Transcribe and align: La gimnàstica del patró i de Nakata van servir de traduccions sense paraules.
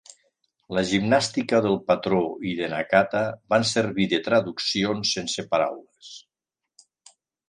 La 0.75 0.81
gimnàstica 0.91 1.57
del 1.65 1.75
patró 1.89 2.21
i 2.51 2.53
de 2.59 2.69
Nakata 2.71 3.21
van 3.55 3.67
servir 3.73 4.07
de 4.15 4.21
traduccions 4.29 5.13
sense 5.19 5.47
paraules. 5.53 6.11